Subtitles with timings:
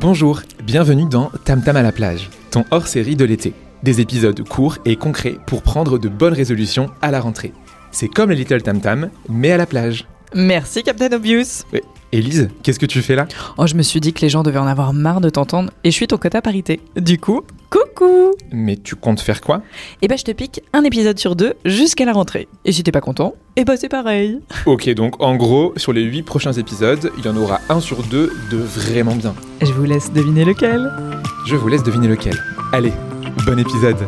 [0.00, 3.52] Bonjour, bienvenue dans Tam Tam à la plage, ton hors-série de l'été.
[3.82, 7.52] Des épisodes courts et concrets pour prendre de bonnes résolutions à la rentrée.
[7.90, 10.06] C'est comme les Little Tam Tam, mais à la plage.
[10.34, 11.64] Merci Captain Obvious.
[12.12, 14.58] Élise, qu'est-ce que tu fais là Oh, je me suis dit que les gens devaient
[14.58, 16.80] en avoir marre de t'entendre et je suis ton quota parité.
[16.96, 19.62] Du coup, coucou Mais tu comptes faire quoi
[20.02, 22.48] Eh ben, je te pique un épisode sur deux jusqu'à la rentrée.
[22.64, 24.40] Et si t'es pas content, eh ben c'est pareil.
[24.66, 28.02] Ok, donc en gros, sur les 8 prochains épisodes, il y en aura un sur
[28.02, 29.34] deux de vraiment bien.
[29.62, 30.90] Je vous laisse deviner lequel.
[31.46, 32.34] Je vous laisse deviner lequel.
[32.72, 32.92] Allez,
[33.46, 33.98] bon épisode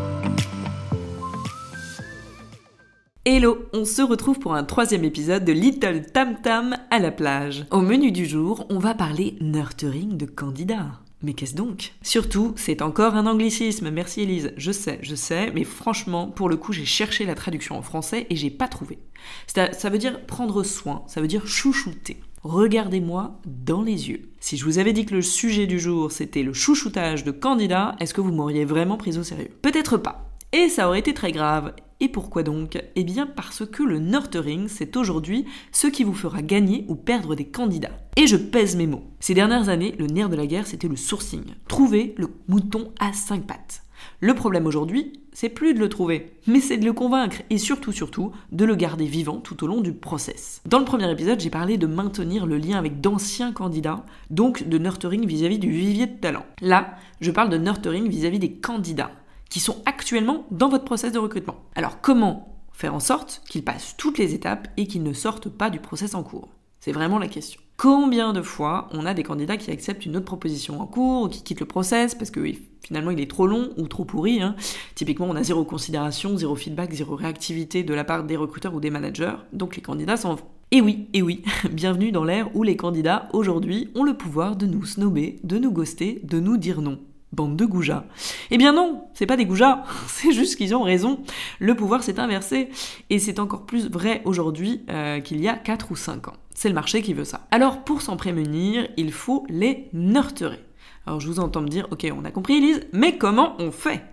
[3.24, 7.66] Hello, on se retrouve pour un troisième épisode de Little Tam Tam à la plage.
[7.70, 10.98] Au menu du jour, on va parler nurturing de candidats.
[11.22, 11.92] Mais qu'est-ce donc?
[12.02, 16.56] Surtout, c'est encore un anglicisme, merci Elise, je sais, je sais, mais franchement, pour le
[16.56, 18.98] coup, j'ai cherché la traduction en français et j'ai pas trouvé.
[19.46, 22.16] Ça, veut dire prendre soin, ça veut dire chouchouter.
[22.42, 24.30] Regardez-moi dans les yeux.
[24.40, 27.94] Si je vous avais dit que le sujet du jour c'était le chouchoutage de candidats,
[28.00, 29.52] est-ce que vous m'auriez vraiment pris au sérieux?
[29.62, 30.28] Peut-être pas.
[30.54, 31.72] Et ça aurait été très grave.
[32.02, 32.82] Et pourquoi donc?
[32.96, 37.36] Eh bien parce que le nurturing, c'est aujourd'hui ce qui vous fera gagner ou perdre
[37.36, 37.96] des candidats.
[38.16, 39.04] Et je pèse mes mots.
[39.20, 41.44] Ces dernières années, le nerf de la guerre, c'était le sourcing.
[41.68, 43.84] Trouver le mouton à cinq pattes.
[44.18, 47.92] Le problème aujourd'hui, c'est plus de le trouver, mais c'est de le convaincre et surtout,
[47.92, 50.60] surtout, de le garder vivant tout au long du process.
[50.66, 54.78] Dans le premier épisode, j'ai parlé de maintenir le lien avec d'anciens candidats, donc de
[54.78, 56.44] nurturing vis-à-vis du vivier de talent.
[56.60, 59.12] Là, je parle de nurturing vis-à-vis des candidats
[59.52, 61.56] qui sont actuellement dans votre process de recrutement.
[61.74, 65.68] Alors comment faire en sorte qu'ils passent toutes les étapes et qu'ils ne sortent pas
[65.68, 66.48] du process en cours?
[66.80, 67.60] C'est vraiment la question.
[67.76, 71.28] Combien de fois on a des candidats qui acceptent une autre proposition en cours ou
[71.28, 72.42] qui quittent le process parce que
[72.82, 74.56] finalement il est trop long ou trop pourri hein.
[74.94, 78.80] Typiquement on a zéro considération, zéro feedback, zéro réactivité de la part des recruteurs ou
[78.80, 80.46] des managers, donc les candidats s'en vont.
[80.70, 84.64] Et oui, et oui, bienvenue dans l'ère où les candidats aujourd'hui ont le pouvoir de
[84.64, 86.98] nous snober, de nous ghoster, de nous dire non.
[87.32, 88.04] Bande de goujats.
[88.50, 91.22] Eh bien non, c'est pas des goujats, c'est juste qu'ils ont raison.
[91.58, 92.68] Le pouvoir s'est inversé,
[93.10, 96.36] et c'est encore plus vrai aujourd'hui euh, qu'il y a 4 ou 5 ans.
[96.54, 97.46] C'est le marché qui veut ça.
[97.50, 100.64] Alors pour s'en prémunir, il faut les nurturer.
[101.06, 104.04] Alors je vous entends me dire, ok, on a compris Elise, mais comment on fait?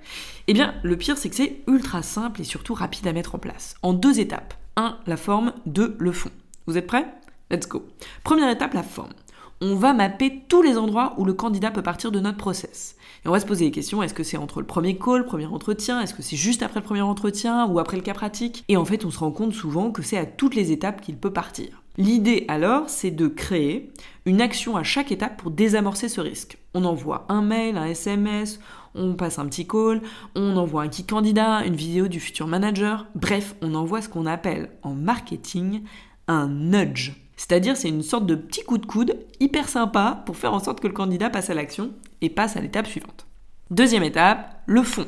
[0.47, 3.39] Eh bien, le pire c'est que c'est ultra simple et surtout rapide à mettre en
[3.39, 3.75] place.
[3.83, 4.53] En deux étapes.
[4.77, 4.97] 1.
[5.07, 5.97] La forme, 2.
[5.99, 6.31] Le fond.
[6.65, 7.05] Vous êtes prêts?
[7.51, 7.85] Let's go.
[8.23, 9.11] Première étape, la forme
[9.61, 12.95] on va mapper tous les endroits où le candidat peut partir de notre process.
[13.25, 15.25] Et on va se poser des questions, est-ce que c'est entre le premier call, le
[15.25, 18.63] premier entretien, est-ce que c'est juste après le premier entretien ou après le cas pratique?
[18.69, 21.17] Et en fait, on se rend compte souvent que c'est à toutes les étapes qu'il
[21.17, 21.83] peut partir.
[21.97, 23.91] L'idée alors, c'est de créer
[24.25, 26.57] une action à chaque étape pour désamorcer ce risque.
[26.73, 28.61] On envoie un mail, un SMS,
[28.95, 30.01] on passe un petit call,
[30.35, 34.25] on envoie un kit candidat, une vidéo du futur manager, bref, on envoie ce qu'on
[34.25, 35.81] appelle en marketing
[36.29, 37.13] un nudge.
[37.39, 40.81] C'est-à-dire c'est une sorte de petit coup de coude hyper sympa pour faire en sorte
[40.81, 43.27] que le candidat passe à l'action et passe à l'étape suivante.
[43.71, 45.07] Deuxième étape, le fond.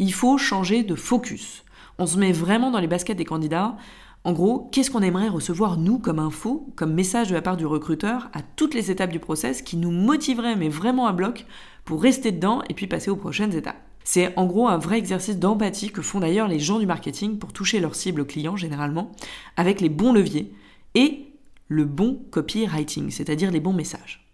[0.00, 1.64] Il faut changer de focus.
[2.00, 3.76] On se met vraiment dans les baskets des candidats.
[4.24, 7.66] En gros, qu'est-ce qu'on aimerait recevoir nous comme info, comme message de la part du
[7.66, 11.46] recruteur à toutes les étapes du process qui nous motiverait mais vraiment à bloc
[11.84, 13.80] pour rester dedans et puis passer aux prochaines étapes?
[14.02, 17.52] C'est en gros un vrai exercice d'empathie que font d'ailleurs les gens du marketing pour
[17.52, 19.12] toucher leur cible client généralement
[19.56, 20.52] avec les bons leviers
[20.96, 21.29] et
[21.70, 24.29] le bon copywriting, c'est-à-dire les bons messages.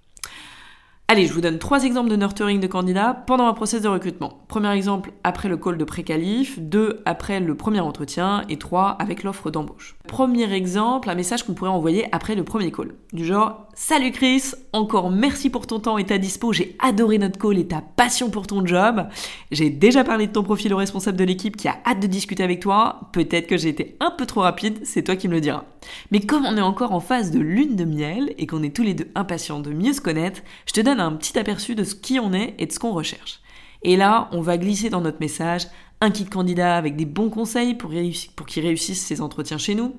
[1.09, 4.41] Allez, je vous donne trois exemples de nurturing de candidats pendant un process de recrutement.
[4.49, 9.23] Premier exemple, après le call de pré-qualif, deux, après le premier entretien, et trois, avec
[9.23, 9.95] l'offre d'embauche.
[10.09, 12.95] Premier exemple, un message qu'on pourrait envoyer après le premier call.
[13.13, 17.39] Du genre, Salut Chris, encore merci pour ton temps et ta dispo, j'ai adoré notre
[17.39, 19.07] call et ta passion pour ton job.
[19.53, 22.43] J'ai déjà parlé de ton profil au responsable de l'équipe qui a hâte de discuter
[22.43, 23.11] avec toi.
[23.13, 25.65] Peut-être que j'ai été un peu trop rapide, c'est toi qui me le diras.
[26.11, 28.83] Mais comme on est encore en phase de lune de miel et qu'on est tous
[28.83, 31.95] les deux impatients de mieux se connaître, je te donne un petit aperçu de ce
[31.95, 33.41] qui on est et de ce qu'on recherche.
[33.83, 35.69] Et là, on va glisser dans notre message
[36.01, 37.93] un kit candidat avec des bons conseils pour,
[38.35, 39.95] pour qu'il réussisse ses entretiens chez nous.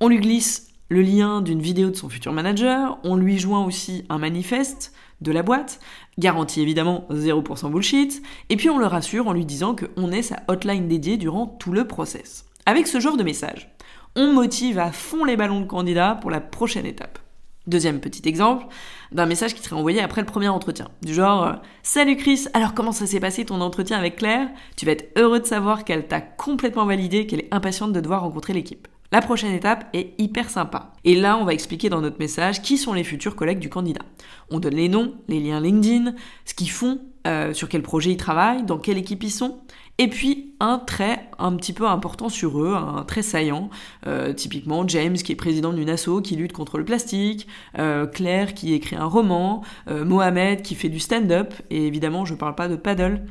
[0.00, 2.98] On lui glisse le lien d'une vidéo de son futur manager.
[3.04, 5.80] On lui joint aussi un manifeste de la boîte,
[6.18, 8.22] garantie évidemment 0% bullshit.
[8.48, 11.72] Et puis on le rassure en lui disant qu'on est sa hotline dédiée durant tout
[11.72, 12.46] le process.
[12.66, 13.70] Avec ce genre de message,
[14.16, 17.18] on motive à fond les ballons de candidat pour la prochaine étape.
[17.66, 18.66] Deuxième petit exemple
[19.12, 20.88] d'un message qui serait envoyé après le premier entretien.
[21.02, 21.52] Du genre euh,
[21.82, 24.48] Salut Chris, alors comment ça s'est passé ton entretien avec Claire?
[24.76, 28.22] Tu vas être heureux de savoir qu'elle t'a complètement validé, qu'elle est impatiente de devoir
[28.22, 28.88] rencontrer l'équipe.
[29.12, 30.92] La prochaine étape est hyper sympa.
[31.04, 34.04] Et là, on va expliquer dans notre message qui sont les futurs collègues du candidat.
[34.50, 36.14] On donne les noms, les liens LinkedIn,
[36.44, 39.60] ce qu'ils font, euh, sur quel projet ils travaillent, dans quelle équipe ils sont,
[40.00, 43.70] et puis un trait un petit peu important sur eux, un trait saillant,
[44.06, 47.48] euh, typiquement James qui est président d'une asso qui lutte contre le plastique,
[47.78, 52.34] euh, Claire qui écrit un roman, euh, Mohamed qui fait du stand-up, et évidemment je
[52.34, 53.22] parle pas de paddle.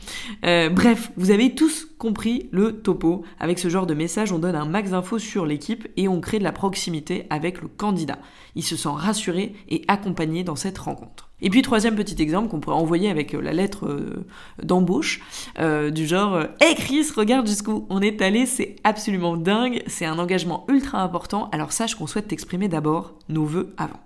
[0.41, 3.23] bref, vous avez tous compris le topo.
[3.39, 6.39] Avec ce genre de message, on donne un max d'infos sur l'équipe et on crée
[6.39, 8.17] de la proximité avec le candidat.
[8.55, 11.29] Il se sent rassuré et accompagné dans cette rencontre.
[11.41, 14.23] Et puis troisième petit exemple qu'on pourrait envoyer avec la lettre
[14.61, 15.21] d'embauche,
[15.57, 20.65] du genre Hey Chris, regarde jusqu'où on est allé, c'est absolument dingue, c'est un engagement
[20.67, 24.01] ultra important, alors sache qu'on souhaite t'exprimer d'abord nos voeux avant.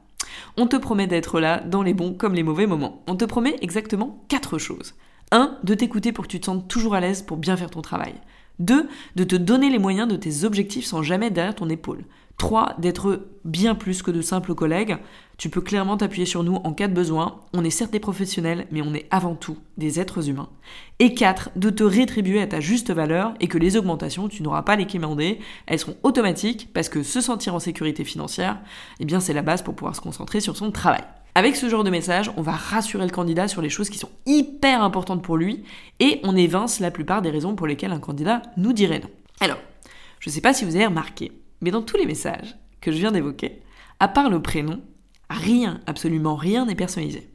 [0.56, 3.02] On te promet d'être là dans les bons comme les mauvais moments.
[3.08, 4.94] On te promet exactement quatre choses.
[5.32, 5.58] 1.
[5.64, 8.14] De t'écouter pour que tu te sentes toujours à l'aise pour bien faire ton travail.
[8.60, 8.88] 2.
[9.16, 12.06] De te donner les moyens de tes objectifs sans jamais derrière ton épaule.
[12.38, 12.76] 3.
[12.80, 14.98] D'être bien plus que de simples collègues.
[15.38, 17.42] Tu peux clairement t'appuyer sur nous en cas de besoin.
[17.54, 20.50] On est certes des professionnels, mais on est avant tout des êtres humains.
[21.00, 21.52] Et 4.
[21.56, 24.86] De te rétribuer à ta juste valeur et que les augmentations, tu n'auras pas les
[24.86, 25.40] quémander.
[25.66, 28.60] Elles seront automatiques parce que se sentir en sécurité financière,
[29.00, 31.04] eh bien c'est la base pour pouvoir se concentrer sur son travail.
[31.36, 34.12] Avec ce genre de message, on va rassurer le candidat sur les choses qui sont
[34.28, 35.64] hyper importantes pour lui
[36.00, 39.10] et on évince la plupart des raisons pour lesquelles un candidat nous dirait non.
[39.40, 39.58] Alors,
[40.20, 41.32] je ne sais pas si vous avez remarqué,
[41.64, 43.62] mais dans tous les messages que je viens d'évoquer,
[44.00, 44.82] à part le prénom,
[45.30, 47.30] rien, absolument rien n'est personnalisé.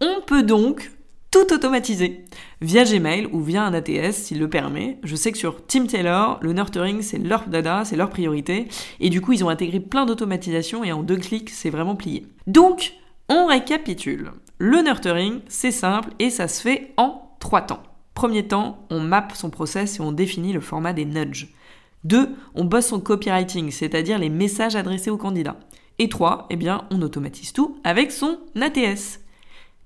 [0.00, 0.92] On peut donc
[1.30, 2.26] tout automatiser
[2.60, 4.98] via Gmail ou via un ATS s'il le permet.
[5.02, 8.68] Je sais que sur Team Taylor, le nurturing c'est leur dada, c'est leur priorité
[9.00, 12.26] et du coup ils ont intégré plein d'automatisation et en deux clics c'est vraiment plié.
[12.46, 12.92] Donc
[13.30, 14.32] on récapitule.
[14.58, 17.82] Le nurturing, c'est simple et ça se fait en trois temps.
[18.12, 21.54] Premier temps, on map son process et on définit le format des nudges.
[22.04, 25.58] Deux, on bosse son copywriting, c'est-à-dire les messages adressés au candidat.
[25.98, 29.20] Et trois, eh bien, on automatise tout avec son ATS.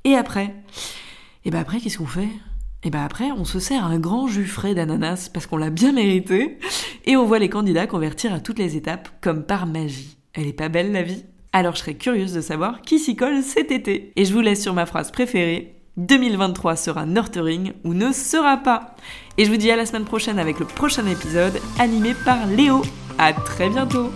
[0.04, 0.54] Et après?
[1.44, 2.28] Et bien après, qu'est-ce qu'on fait?
[2.84, 5.92] Et bien après, on se sert un grand jus frais d'ananas parce qu'on l'a bien
[5.92, 6.58] mérité,
[7.04, 10.16] et on voit les candidats convertir à toutes les étapes comme par magie.
[10.32, 11.24] Elle est pas belle la vie?
[11.52, 14.12] Alors je serais curieuse de savoir qui s'y colle cet été.
[14.16, 15.75] Et je vous laisse sur ma phrase préférée.
[15.96, 18.96] 2023 sera Nurturing ou ne sera pas.
[19.38, 22.82] Et je vous dis à la semaine prochaine avec le prochain épisode animé par Léo.
[23.19, 24.10] À très bientôt